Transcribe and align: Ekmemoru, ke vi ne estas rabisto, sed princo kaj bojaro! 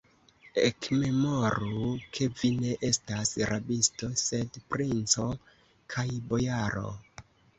Ekmemoru, 0.67 1.89
ke 2.15 2.27
vi 2.39 2.49
ne 2.61 2.71
estas 2.89 3.33
rabisto, 3.51 4.09
sed 4.23 4.59
princo 4.73 5.27
kaj 5.95 6.07
bojaro! 6.33 6.89